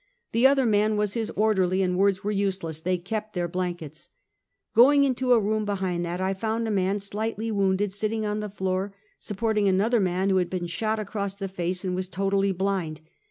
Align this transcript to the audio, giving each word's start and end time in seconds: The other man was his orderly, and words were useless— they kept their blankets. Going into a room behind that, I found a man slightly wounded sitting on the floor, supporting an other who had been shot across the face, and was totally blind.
The 0.31 0.47
other 0.47 0.65
man 0.65 0.97
was 0.97 1.13
his 1.13 1.29
orderly, 1.35 1.83
and 1.83 1.95
words 1.95 2.23
were 2.23 2.31
useless— 2.31 2.81
they 2.81 2.97
kept 2.97 3.33
their 3.35 3.47
blankets. 3.47 4.09
Going 4.73 5.03
into 5.03 5.33
a 5.33 5.39
room 5.39 5.63
behind 5.63 6.03
that, 6.05 6.19
I 6.19 6.33
found 6.33 6.67
a 6.67 6.71
man 6.71 6.99
slightly 6.99 7.51
wounded 7.51 7.93
sitting 7.93 8.25
on 8.25 8.39
the 8.39 8.49
floor, 8.49 8.95
supporting 9.19 9.67
an 9.67 9.79
other 9.79 9.99
who 10.01 10.37
had 10.37 10.49
been 10.49 10.65
shot 10.65 10.97
across 10.97 11.35
the 11.35 11.47
face, 11.47 11.85
and 11.85 11.93
was 11.93 12.07
totally 12.07 12.51
blind. 12.51 13.01